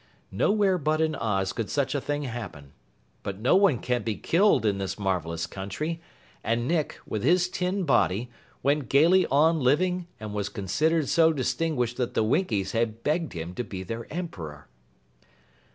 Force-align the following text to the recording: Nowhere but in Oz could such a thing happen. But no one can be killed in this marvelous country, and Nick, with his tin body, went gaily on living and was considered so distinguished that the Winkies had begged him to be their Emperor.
Nowhere 0.31 0.79
but 0.79 0.99
in 0.99 1.13
Oz 1.13 1.53
could 1.53 1.69
such 1.69 1.93
a 1.93 2.01
thing 2.01 2.23
happen. 2.23 2.71
But 3.21 3.37
no 3.39 3.55
one 3.55 3.77
can 3.77 4.01
be 4.01 4.15
killed 4.15 4.65
in 4.65 4.79
this 4.79 4.97
marvelous 4.97 5.45
country, 5.45 6.01
and 6.43 6.67
Nick, 6.67 6.97
with 7.05 7.21
his 7.21 7.47
tin 7.47 7.83
body, 7.83 8.31
went 8.63 8.89
gaily 8.89 9.27
on 9.27 9.59
living 9.59 10.07
and 10.19 10.33
was 10.33 10.49
considered 10.49 11.07
so 11.07 11.31
distinguished 11.31 11.97
that 11.97 12.15
the 12.15 12.23
Winkies 12.23 12.71
had 12.71 13.03
begged 13.03 13.33
him 13.33 13.53
to 13.53 13.63
be 13.63 13.83
their 13.83 14.11
Emperor. 14.11 14.67